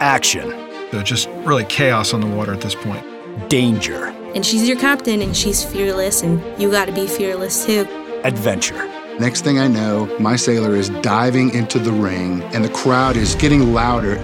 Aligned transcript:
Action. 0.00 0.50
So 0.92 1.02
just 1.02 1.28
really 1.44 1.64
chaos 1.64 2.14
on 2.14 2.20
the 2.20 2.26
water 2.26 2.54
at 2.54 2.60
this 2.60 2.74
point. 2.74 3.04
Danger. 3.48 4.06
And 4.34 4.46
she's 4.46 4.68
your 4.68 4.78
captain, 4.78 5.22
and 5.22 5.36
she's 5.36 5.64
fearless, 5.64 6.22
and 6.22 6.40
you 6.60 6.70
got 6.70 6.84
to 6.84 6.92
be 6.92 7.06
fearless 7.06 7.66
too. 7.66 7.86
Adventure. 8.24 8.86
Next 9.18 9.42
thing 9.42 9.58
I 9.58 9.66
know, 9.66 10.06
my 10.20 10.36
sailor 10.36 10.76
is 10.76 10.90
diving 11.02 11.52
into 11.52 11.80
the 11.80 11.90
ring, 11.90 12.42
and 12.54 12.64
the 12.64 12.68
crowd 12.68 13.16
is 13.16 13.34
getting 13.34 13.72
louder. 13.74 14.14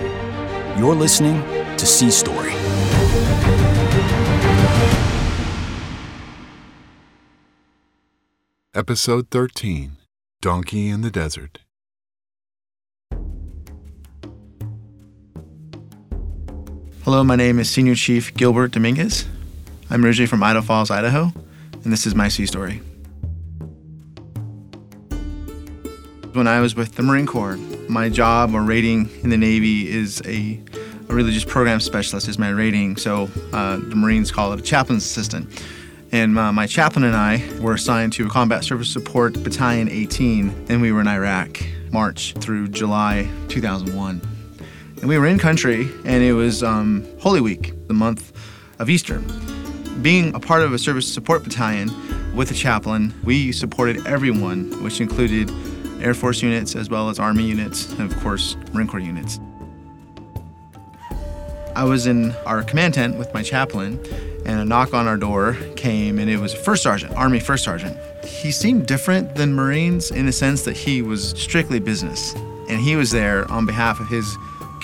You're 0.79 0.95
listening 0.95 1.42
to 1.77 1.86
Sea 1.86 2.11
Story. 2.11 2.52
Episode 8.72 9.30
13 9.30 9.96
Donkey 10.41 10.88
in 10.88 11.00
the 11.00 11.11
Desert. 11.11 11.63
Hello, 17.04 17.22
my 17.22 17.36
name 17.36 17.58
is 17.58 17.68
Senior 17.68 17.94
Chief 17.94 18.32
Gilbert 18.32 18.70
Dominguez. 18.70 19.26
I'm 19.90 20.02
originally 20.02 20.26
from 20.26 20.42
Idaho 20.42 20.64
Falls, 20.64 20.90
Idaho, 20.90 21.30
and 21.84 21.92
this 21.92 22.06
is 22.06 22.14
my 22.14 22.28
sea 22.28 22.46
story. 22.46 22.80
When 26.32 26.48
I 26.48 26.60
was 26.60 26.74
with 26.74 26.94
the 26.94 27.02
Marine 27.02 27.27
Corps, 27.27 27.58
my 27.90 28.08
job 28.08 28.54
or 28.54 28.62
rating 28.62 29.10
in 29.22 29.28
the 29.28 29.36
Navy 29.36 29.86
is 29.86 30.22
a, 30.24 30.58
a 31.10 31.14
religious 31.14 31.44
program 31.44 31.78
specialist 31.80 32.27
is 32.27 32.38
my 32.38 32.48
rating. 32.48 32.96
So 32.96 33.28
uh, 33.52 33.77
the 33.77 33.96
Marines 33.96 34.32
call 34.32 34.55
it 34.55 34.60
a 34.60 34.62
chaplain's 34.62 35.05
assistant. 35.05 35.62
And 36.10 36.38
uh, 36.38 36.55
my 36.55 36.66
chaplain 36.66 37.05
and 37.05 37.14
I 37.14 37.46
were 37.60 37.74
assigned 37.74 38.14
to 38.14 38.27
Combat 38.30 38.64
Service 38.64 38.88
Support 38.88 39.42
Battalion 39.44 39.91
18, 39.91 40.68
and 40.70 40.80
we 40.80 40.91
were 40.91 41.02
in 41.02 41.08
Iraq, 41.08 41.62
March 41.92 42.32
through 42.41 42.68
July 42.68 43.30
2001. 43.48 44.34
And 45.04 45.10
we 45.10 45.18
were 45.18 45.26
in 45.26 45.38
country, 45.38 45.91
and 46.06 46.24
it 46.24 46.33
was 46.33 46.62
um, 46.62 47.06
Holy 47.20 47.42
Week, 47.42 47.74
the 47.88 47.92
month 47.92 48.33
of 48.78 48.88
Easter. 48.88 49.19
Being 50.00 50.34
a 50.34 50.41
part 50.41 50.62
of 50.62 50.72
a 50.72 50.78
service 50.78 51.06
support 51.06 51.44
battalion 51.44 51.91
with 52.34 52.50
a 52.50 52.55
chaplain, 52.55 53.12
we 53.22 53.52
supported 53.52 54.06
everyone, 54.06 54.83
which 54.83 55.02
included 55.02 55.52
Air 56.00 56.14
Force 56.14 56.41
units 56.41 56.74
as 56.74 56.88
well 56.88 57.11
as 57.11 57.19
Army 57.19 57.42
units, 57.42 57.92
and 57.92 58.11
of 58.11 58.19
course, 58.22 58.56
Marine 58.72 58.86
Corps 58.86 58.98
units. 58.98 59.41
I 61.77 61.84
was 61.84 62.06
in 62.06 62.33
our 62.46 62.62
command 62.62 62.94
tent 62.94 63.18
with 63.18 63.34
my 63.34 63.42
chaplain, 63.42 64.02
and 64.46 64.58
a 64.58 64.64
knock 64.64 64.94
on 64.94 65.06
our 65.06 65.18
door 65.18 65.55
came, 65.77 66.18
and 66.18 66.30
it 66.30 66.39
was 66.39 66.55
a 66.55 66.56
first 66.56 66.83
sergeant, 66.83 67.12
Army 67.12 67.41
first 67.41 67.62
sergeant. 67.62 67.98
He 68.24 68.50
seemed 68.50 68.86
different 68.86 69.34
than 69.34 69.52
Marines 69.52 70.11
in 70.11 70.24
the 70.24 70.33
sense 70.33 70.62
that 70.62 70.78
he 70.78 71.02
was 71.02 71.33
strictly 71.33 71.78
business, 71.78 72.33
and 72.70 72.80
he 72.80 72.96
was 72.96 73.11
there 73.11 73.46
on 73.52 73.66
behalf 73.66 74.00
of 74.00 74.08
his 74.08 74.34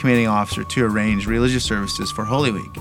commanding 0.00 0.26
officer 0.26 0.64
to 0.64 0.84
arrange 0.84 1.26
religious 1.26 1.64
services 1.64 2.10
for 2.10 2.24
Holy 2.24 2.50
Week. 2.50 2.76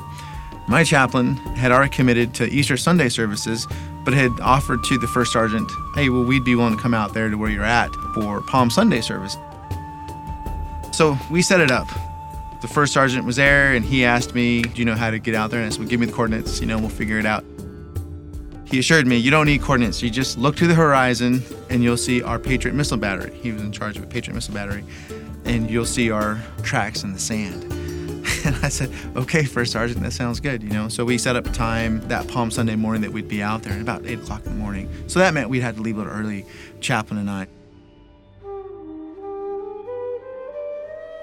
My 0.68 0.84
chaplain 0.84 1.36
had 1.36 1.72
already 1.72 1.90
committed 1.90 2.34
to 2.36 2.48
Easter 2.50 2.78
Sunday 2.78 3.10
services, 3.10 3.68
but 4.06 4.14
had 4.14 4.32
offered 4.40 4.84
to 4.86 4.98
the 4.98 5.08
first 5.08 5.34
sergeant, 5.34 5.70
hey, 5.96 6.10
well, 6.10 6.24
we'd 6.24 6.44
be 6.44 6.56
willing 6.56 6.76
to 6.76 6.82
come 6.82 6.94
out 6.94 7.14
there 7.14 7.30
to 7.30 7.38
where 7.38 7.50
you're 7.50 7.64
at 7.64 7.94
for 8.14 8.42
Palm 8.42 8.70
Sunday 8.70 9.02
service. 9.02 9.36
So 10.92 11.18
we 11.32 11.42
set 11.42 11.60
it 11.60 11.72
up. 11.72 11.88
The 12.62 12.68
first 12.68 12.94
sergeant 12.94 13.26
was 13.26 13.38
there 13.38 13.74
and 13.74 13.86
he 13.86 14.04
asked 14.04 14.36
me, 14.36 14.62
Do 14.62 14.80
you 14.80 14.86
know 14.86 14.96
how 14.96 15.10
to 15.10 15.18
get 15.18 15.34
out 15.34 15.50
there? 15.50 15.60
And 15.62 15.68
I 15.68 15.70
said, 15.70 15.80
Well, 15.80 15.90
give 15.90 16.00
me 16.00 16.06
the 16.06 16.12
coordinates, 16.12 16.60
you 16.60 16.68
know, 16.68 16.78
we'll 16.78 16.90
figure 16.90 17.18
it 17.18 17.26
out. 17.26 17.44
He 18.66 18.78
assured 18.78 19.08
me, 19.08 19.18
You 19.18 19.32
don't 19.32 19.46
need 19.46 19.62
coordinates. 19.62 20.02
You 20.02 20.10
just 20.10 20.38
look 20.38 20.56
to 20.58 20.68
the 20.68 20.76
horizon 20.76 21.42
and 21.70 21.84
you'll 21.84 21.98
see 21.98 22.22
our 22.22 22.38
Patriot 22.38 22.74
missile 22.74 22.98
battery. 22.98 23.34
He 23.42 23.52
was 23.52 23.62
in 23.62 23.72
charge 23.72 23.98
of 23.98 24.04
a 24.04 24.08
Patriot 24.08 24.36
missile 24.36 24.54
battery. 24.54 24.84
And 25.50 25.68
you'll 25.68 25.86
see 25.86 26.12
our 26.12 26.40
tracks 26.62 27.04
in 27.04 27.12
the 27.12 27.20
sand. 27.20 27.66
And 28.46 28.56
I 28.64 28.70
said, 28.70 28.90
okay, 29.18 29.44
First 29.44 29.74
Sergeant, 29.74 30.02
that 30.02 30.14
sounds 30.14 30.40
good, 30.40 30.64
you 30.64 30.70
know. 30.70 30.88
So 30.88 31.04
we 31.04 31.18
set 31.18 31.36
up 31.36 31.46
a 31.46 31.52
time 31.52 32.00
that 32.08 32.26
Palm 32.30 32.52
Sunday 32.52 32.78
morning 32.78 33.02
that 33.02 33.12
we'd 33.12 33.28
be 33.28 33.44
out 33.44 33.64
there 33.64 33.74
at 33.74 33.82
about 33.82 34.06
8 34.06 34.20
o'clock 34.20 34.46
in 34.46 34.54
the 34.54 34.58
morning. 34.58 34.90
So 35.08 35.20
that 35.20 35.34
meant 35.34 35.50
we'd 35.50 35.60
had 35.60 35.76
to 35.76 35.82
leave 35.82 35.98
a 35.98 36.04
little 36.04 36.14
early, 36.14 36.46
Chaplain 36.80 37.20
and 37.20 37.30
I. 37.30 37.48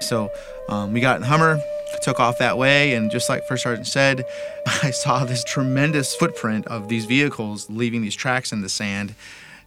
So 0.01 0.29
um, 0.69 0.93
we 0.93 0.99
got 0.99 1.17
in 1.17 1.23
Hummer, 1.23 1.59
took 2.03 2.19
off 2.19 2.37
that 2.37 2.57
way, 2.57 2.93
and 2.93 3.09
just 3.09 3.29
like 3.29 3.47
First 3.47 3.63
Sergeant 3.63 3.87
said, 3.87 4.23
I 4.83 4.91
saw 4.91 5.25
this 5.25 5.43
tremendous 5.43 6.15
footprint 6.15 6.67
of 6.67 6.87
these 6.87 7.05
vehicles 7.05 7.67
leaving 7.69 8.01
these 8.01 8.15
tracks 8.15 8.51
in 8.51 8.61
the 8.61 8.69
sand. 8.69 9.15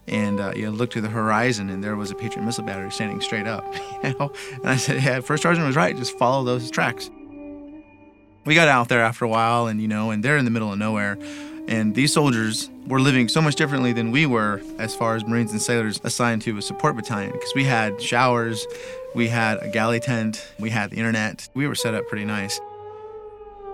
And 0.06 0.40
uh, 0.40 0.52
you 0.56 0.70
looked 0.70 0.94
to 0.94 1.00
the 1.00 1.08
horizon, 1.08 1.70
and 1.70 1.84
there 1.84 1.94
was 1.94 2.10
a 2.10 2.14
Patriot 2.14 2.44
missile 2.44 2.64
battery 2.64 2.90
standing 2.90 3.20
straight 3.20 3.46
up. 3.46 3.64
You 4.02 4.14
know, 4.18 4.32
and 4.54 4.66
I 4.66 4.76
said, 4.76 5.02
"Yeah, 5.02 5.20
First 5.20 5.42
Sergeant 5.42 5.66
was 5.66 5.76
right. 5.76 5.94
Just 5.94 6.16
follow 6.16 6.42
those 6.42 6.70
tracks." 6.70 7.10
We 8.46 8.54
got 8.54 8.66
out 8.66 8.88
there 8.88 9.02
after 9.02 9.26
a 9.26 9.28
while, 9.28 9.66
and 9.66 9.80
you 9.80 9.88
know, 9.88 10.10
and 10.10 10.24
they're 10.24 10.38
in 10.38 10.46
the 10.46 10.50
middle 10.50 10.72
of 10.72 10.78
nowhere. 10.78 11.18
And 11.68 11.94
these 11.94 12.12
soldiers 12.12 12.70
were 12.86 12.98
living 12.98 13.28
so 13.28 13.42
much 13.42 13.54
differently 13.56 13.92
than 13.92 14.10
we 14.10 14.26
were 14.26 14.62
as 14.78 14.96
far 14.96 15.14
as 15.14 15.24
Marines 15.26 15.52
and 15.52 15.60
sailors 15.60 16.00
assigned 16.02 16.42
to 16.42 16.56
a 16.56 16.62
support 16.62 16.96
battalion 16.96 17.32
because 17.32 17.52
we 17.54 17.64
had 17.64 18.00
showers, 18.00 18.66
we 19.14 19.28
had 19.28 19.62
a 19.62 19.68
galley 19.68 20.00
tent, 20.00 20.50
we 20.58 20.70
had 20.70 20.90
the 20.90 20.96
internet. 20.96 21.48
We 21.54 21.68
were 21.68 21.74
set 21.74 21.94
up 21.94 22.08
pretty 22.08 22.24
nice. 22.24 22.58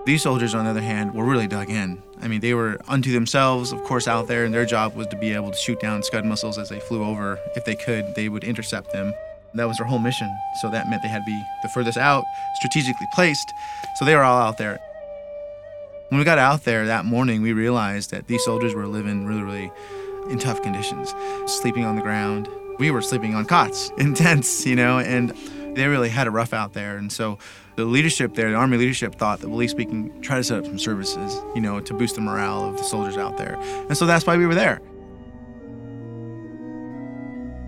These 0.07 0.23
soldiers, 0.23 0.55
on 0.55 0.63
the 0.63 0.71
other 0.71 0.79
hand, 0.79 1.13
were 1.13 1.25
really 1.25 1.47
dug 1.47 1.69
in. 1.69 2.01
I 2.21 2.29
mean, 2.29 2.39
they 2.39 2.53
were 2.53 2.79
unto 2.87 3.11
themselves, 3.11 3.73
of 3.73 3.83
course, 3.83 4.07
out 4.07 4.29
there, 4.29 4.45
and 4.45 4.53
their 4.53 4.65
job 4.65 4.95
was 4.95 5.05
to 5.07 5.17
be 5.17 5.33
able 5.33 5.51
to 5.51 5.57
shoot 5.57 5.81
down 5.81 6.01
Scud 6.01 6.23
missiles 6.23 6.57
as 6.57 6.69
they 6.69 6.79
flew 6.79 7.03
over. 7.03 7.37
If 7.57 7.65
they 7.65 7.75
could, 7.75 8.15
they 8.15 8.29
would 8.29 8.45
intercept 8.45 8.93
them. 8.93 9.13
That 9.55 9.67
was 9.67 9.79
their 9.79 9.85
whole 9.85 9.99
mission. 9.99 10.33
So 10.61 10.69
that 10.69 10.89
meant 10.89 11.01
they 11.01 11.09
had 11.09 11.23
to 11.23 11.25
be 11.25 11.43
the 11.61 11.67
furthest 11.67 11.97
out, 11.97 12.23
strategically 12.55 13.05
placed. 13.13 13.51
So 13.97 14.05
they 14.05 14.15
were 14.15 14.23
all 14.23 14.41
out 14.41 14.57
there. 14.57 14.79
When 16.07 16.19
we 16.19 16.23
got 16.23 16.37
out 16.37 16.63
there 16.63 16.85
that 16.85 17.03
morning, 17.03 17.41
we 17.41 17.51
realized 17.51 18.11
that 18.11 18.27
these 18.27 18.45
soldiers 18.45 18.73
were 18.73 18.87
living 18.87 19.25
really, 19.25 19.43
really 19.43 19.71
in 20.29 20.39
tough 20.39 20.61
conditions, 20.61 21.13
sleeping 21.47 21.83
on 21.83 21.97
the 21.97 22.01
ground. 22.01 22.47
We 22.79 22.91
were 22.91 23.01
sleeping 23.01 23.35
on 23.35 23.43
cots 23.43 23.91
in 23.97 24.13
tents, 24.13 24.65
you 24.65 24.77
know, 24.77 24.99
and 24.99 25.33
they 25.77 25.87
really 25.87 26.09
had 26.09 26.27
it 26.27 26.31
rough 26.31 26.53
out 26.53 26.73
there. 26.73 26.97
And 26.97 27.11
so 27.11 27.37
the 27.75 27.85
leadership 27.85 28.33
there, 28.33 28.49
the 28.49 28.57
Army 28.57 28.77
leadership, 28.77 29.15
thought 29.15 29.39
that 29.39 29.47
at 29.47 29.53
least 29.53 29.77
we 29.77 29.85
can 29.85 30.21
try 30.21 30.37
to 30.37 30.43
set 30.43 30.59
up 30.59 30.65
some 30.65 30.79
services, 30.79 31.39
you 31.55 31.61
know, 31.61 31.79
to 31.79 31.93
boost 31.93 32.15
the 32.15 32.21
morale 32.21 32.69
of 32.69 32.77
the 32.77 32.83
soldiers 32.83 33.17
out 33.17 33.37
there. 33.37 33.55
And 33.87 33.95
so 33.97 34.05
that's 34.05 34.25
why 34.25 34.35
we 34.35 34.45
were 34.45 34.55
there. 34.55 34.81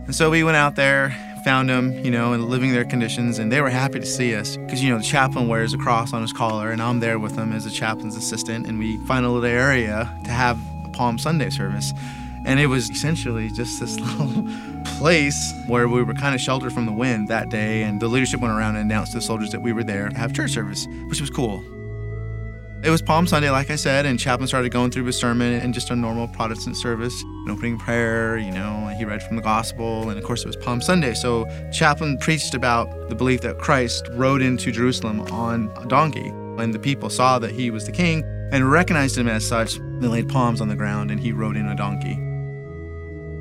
And 0.06 0.16
so 0.16 0.32
we 0.32 0.44
went 0.44 0.58
out 0.58 0.76
there, 0.76 1.16
found 1.46 1.70
them, 1.70 1.94
you 2.04 2.10
know, 2.10 2.34
and 2.34 2.46
living 2.46 2.72
their 2.72 2.84
conditions, 2.84 3.38
and 3.38 3.52
they 3.52 3.62
were 3.62 3.70
happy 3.70 4.00
to 4.00 4.06
see 4.06 4.34
us 4.34 4.58
because, 4.58 4.84
you 4.84 4.90
know, 4.90 4.98
the 4.98 5.04
chaplain 5.04 5.48
wears 5.48 5.74
a 5.74 5.78
cross 5.78 6.14
on 6.14 6.24
his 6.24 6.34
collar, 6.34 6.72
and 6.72 6.82
I'm 6.82 7.00
there 7.00 7.20
with 7.20 7.36
them 7.36 7.54
as 7.54 7.68
a 7.68 7.72
chaplain's 7.72 8.16
assistant, 8.16 8.66
and 8.66 8.80
we 8.80 8.98
find 9.06 9.24
a 9.24 9.30
little 9.30 9.48
area 9.48 10.12
to 10.26 10.32
have 10.32 10.60
a 10.84 10.90
Palm 10.90 11.20
Sunday 11.20 11.52
service. 11.52 11.94
And 12.46 12.60
it 12.60 12.68
was 12.68 12.90
essentially 12.90 13.50
just 13.50 13.80
this 13.80 14.00
little 14.18 14.48
place 14.98 15.54
where 15.68 15.88
we 15.88 16.04
were 16.04 16.14
kind 16.14 16.36
of 16.36 16.42
sheltered 16.42 16.74
from 16.74 16.86
the 16.86 16.92
wind 16.92 17.28
that 17.28 17.50
day, 17.50 17.84
and 17.84 18.02
the 18.02 18.08
leadership 18.08 18.40
went 18.42 18.54
around 18.54 18.76
and 18.76 18.92
announced 18.92 19.12
to 19.14 19.20
the 19.20 19.22
soldiers 19.22 19.52
that 19.52 19.62
we 19.62 19.74
were 19.74 19.84
there 19.84 20.10
to 20.10 20.18
have 20.18 20.34
church 20.34 20.52
service, 20.52 20.88
which 21.08 21.22
was 21.22 21.30
cool. 21.30 21.64
It 22.82 22.90
was 22.90 23.02
Palm 23.02 23.28
Sunday, 23.28 23.50
like 23.50 23.70
I 23.70 23.76
said, 23.76 24.06
and 24.06 24.18
Chaplain 24.18 24.48
started 24.48 24.72
going 24.72 24.90
through 24.90 25.04
his 25.04 25.18
sermon 25.18 25.54
and 25.56 25.74
just 25.74 25.90
a 25.90 25.96
normal 25.98 26.30
Protestant 26.30 26.78
service, 26.78 27.22
an 27.24 27.50
opening 27.50 27.78
prayer, 27.78 28.38
you 28.38 28.52
know, 28.52 28.88
he 28.98 29.04
read 29.04 29.22
from 29.22 29.36
the 29.36 29.42
gospel, 29.42 30.10
and 30.10 30.18
of 30.18 30.24
course 30.24 30.44
it 30.44 30.48
was 30.48 30.56
Palm 30.56 30.82
Sunday. 30.82 31.14
So 31.14 31.46
Chaplain 31.74 32.18
preached 32.20 32.54
about 32.54 33.10
the 33.10 33.16
belief 33.16 33.42
that 33.42 33.58
Christ 33.58 34.08
rode 34.14 34.42
into 34.42 34.72
Jerusalem 34.72 35.20
on 35.24 35.70
a 35.76 35.86
donkey, 35.86 36.30
and 36.30 36.74
the 36.74 36.80
people 36.80 37.10
saw 37.10 37.38
that 37.40 37.52
he 37.52 37.70
was 37.70 37.86
the 37.86 37.92
king 37.92 38.24
and 38.54 38.72
recognized 38.72 39.18
him 39.18 39.28
as 39.28 39.46
such. 39.46 39.78
They 40.00 40.08
laid 40.08 40.30
palms 40.30 40.62
on 40.62 40.70
the 40.70 40.76
ground, 40.78 41.12
and 41.12 41.20
he 41.20 41.34
rode 41.34 41.58
in 41.58 41.68
a 41.68 41.76
donkey. 41.76 42.29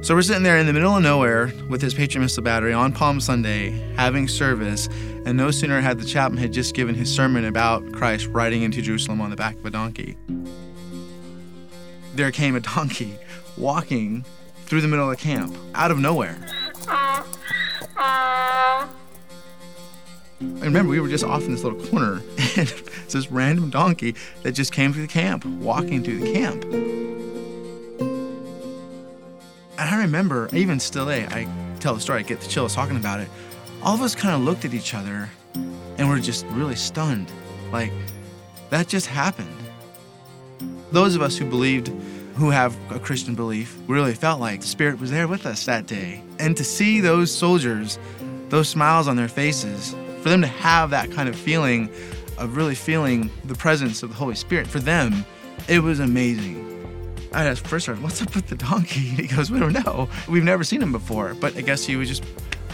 So 0.01 0.15
we're 0.15 0.23
sitting 0.23 0.45
there 0.45 0.57
in 0.57 0.67
the 0.67 0.73
middle 0.73 0.97
of 0.97 1.03
nowhere 1.03 1.53
with 1.69 1.83
his 1.83 1.93
Patriot 1.93 2.23
missile 2.23 2.43
battery 2.43 2.73
on 2.73 2.93
Palm 2.93 3.21
Sunday, 3.21 3.71
having 3.97 4.29
service, 4.29 4.89
and 5.27 5.37
no 5.37 5.51
sooner 5.51 5.81
had 5.81 5.99
the 5.99 6.05
chaplain 6.05 6.39
had 6.41 6.53
just 6.53 6.75
given 6.75 6.95
his 6.95 7.13
sermon 7.13 7.45
about 7.45 7.93
Christ 7.93 8.27
riding 8.29 8.63
into 8.63 8.81
Jerusalem 8.81 9.21
on 9.21 9.31
the 9.31 9.37
back 9.37 9.57
of 9.57 9.67
a 9.67 9.71
donkey. 9.71 10.17
There 12.15 12.31
came 12.31 12.55
a 12.55 12.61
donkey 12.61 13.19
walking 13.57 14.25
through 14.67 14.83
the 14.83 14.89
middle 14.89 15.11
of 15.11 15.19
the 15.19 15.23
camp, 15.23 15.57
out 15.75 15.91
of 15.91 15.99
nowhere. 15.99 16.39
And 20.39 20.63
remember, 20.63 20.91
we 20.91 21.01
were 21.01 21.09
just 21.09 21.25
off 21.25 21.43
in 21.43 21.51
this 21.51 21.65
little 21.65 21.85
corner, 21.89 22.23
and 22.57 22.71
it's 22.71 23.15
this 23.15 23.31
random 23.33 23.69
donkey 23.69 24.15
that 24.45 24.53
just 24.53 24.73
came 24.73 24.93
through 24.93 25.03
the 25.03 25.13
camp, 25.13 25.45
walking 25.45 26.05
through 26.05 26.21
the 26.21 26.33
camp. 26.33 27.18
I 29.89 29.97
remember, 30.03 30.49
even 30.53 30.79
still 30.81 31.07
today, 31.07 31.27
I 31.31 31.49
tell 31.81 31.95
the 31.95 32.01
story, 32.01 32.21
I 32.21 32.23
get 32.23 32.41
the 32.41 32.49
chills 32.49 32.75
talking 32.75 32.97
about 32.97 33.21
it. 33.21 33.29
All 33.83 33.95
of 33.95 34.03
us 34.03 34.15
kind 34.15 34.35
of 34.35 34.43
looked 34.43 34.65
at 34.65 34.75
each 34.75 34.93
other 34.93 35.31
and 35.97 36.09
were 36.09 36.19
just 36.19 36.45
really 36.47 36.77
stunned. 36.77 37.31
Like, 37.73 37.93
that 38.71 38.89
just 38.89 39.07
happened. 39.07 39.49
Those 40.93 41.15
of 41.15 41.23
us 41.23 41.39
who 41.39 41.47
believed, 41.47 41.89
who 42.35 42.51
have 42.51 42.77
a 42.91 42.99
Christian 42.99 43.35
belief, 43.35 43.79
really 43.87 44.15
felt 44.15 44.41
like 44.41 44.61
the 44.61 44.67
Spirit 44.67 45.01
was 45.01 45.11
there 45.11 45.27
with 45.27 45.47
us 45.47 45.65
that 45.67 45.87
day. 45.87 46.23
And 46.39 46.57
to 46.57 46.65
see 46.65 47.01
those 47.01 47.35
soldiers, 47.35 47.99
those 48.51 48.69
smiles 48.69 49.09
on 49.09 49.17
their 49.17 49.29
faces, 49.29 49.95
for 50.23 50.29
them 50.29 50.43
to 50.43 50.49
have 50.49 50.91
that 50.91 51.11
kind 51.13 51.29
of 51.29 51.37
feeling 51.37 51.89
of 52.37 52.57
really 52.57 52.75
feeling 52.75 53.31
the 53.45 53.55
presence 53.55 54.03
of 54.03 54.11
the 54.11 54.17
Holy 54.17 54.35
Spirit. 54.35 54.67
For 54.67 54.81
them, 54.81 55.25
it 55.67 55.81
was 55.81 56.01
amazing. 56.01 56.78
I 57.33 57.45
asked 57.45 57.67
first 57.67 57.87
sergeant, 57.87 58.05
what's 58.05 58.23
up 58.23 58.35
with 58.35 58.47
the 58.49 58.57
donkey? 58.57 59.01
He 59.19 59.27
goes, 59.27 59.51
we 59.51 59.59
don't 59.59 59.73
know. 59.73 60.09
We've 60.29 60.45
never 60.45 60.65
seen 60.65 60.83
him 60.83 60.93
before. 60.93 61.35
But 61.35 61.57
I 61.57 61.61
guess 61.61 61.85
he 61.85 61.97
was 61.97 62.09
just 62.09 62.25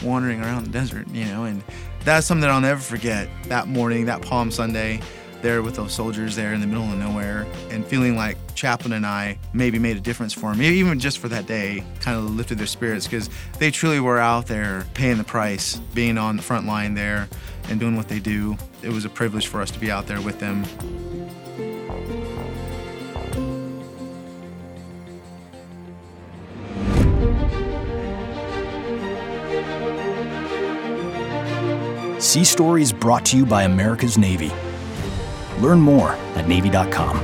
wandering 0.02 0.40
around 0.40 0.64
the 0.64 0.70
desert, 0.70 1.08
you 1.08 1.24
know, 1.24 1.44
and 1.44 1.62
that's 2.04 2.26
something 2.26 2.42
that 2.42 2.50
I'll 2.50 2.60
never 2.60 2.80
forget. 2.80 3.28
That 3.44 3.66
morning, 3.66 4.06
that 4.06 4.22
Palm 4.22 4.50
Sunday, 4.50 5.00
there 5.44 5.62
with 5.62 5.76
those 5.76 5.92
soldiers 5.92 6.34
there 6.34 6.54
in 6.54 6.60
the 6.60 6.66
middle 6.66 6.84
of 6.84 6.98
nowhere 6.98 7.46
and 7.70 7.84
feeling 7.86 8.16
like 8.16 8.38
Chaplain 8.54 8.94
and 8.94 9.04
I 9.04 9.38
maybe 9.52 9.78
made 9.78 9.96
a 9.96 10.00
difference 10.00 10.32
for 10.32 10.50
them, 10.50 10.62
even 10.62 10.98
just 10.98 11.18
for 11.18 11.28
that 11.28 11.46
day, 11.46 11.84
kind 12.00 12.16
of 12.16 12.34
lifted 12.34 12.58
their 12.58 12.66
spirits 12.66 13.06
because 13.06 13.28
they 13.58 13.70
truly 13.70 14.00
were 14.00 14.18
out 14.18 14.46
there 14.46 14.86
paying 14.94 15.18
the 15.18 15.24
price, 15.24 15.76
being 15.92 16.16
on 16.16 16.36
the 16.36 16.42
front 16.42 16.66
line 16.66 16.94
there 16.94 17.28
and 17.68 17.78
doing 17.78 17.94
what 17.94 18.08
they 18.08 18.20
do. 18.20 18.56
It 18.82 18.88
was 18.90 19.04
a 19.04 19.10
privilege 19.10 19.48
for 19.48 19.60
us 19.60 19.70
to 19.72 19.78
be 19.78 19.90
out 19.90 20.06
there 20.06 20.20
with 20.20 20.38
them. 20.40 20.64
Sea 32.25 32.43
Stories 32.43 32.91
brought 32.91 33.26
to 33.26 33.37
you 33.37 33.44
by 33.44 33.65
America's 33.65 34.17
Navy. 34.17 34.50
Learn 35.61 35.79
more 35.79 36.12
at 36.37 36.49
Navy.com. 36.49 37.19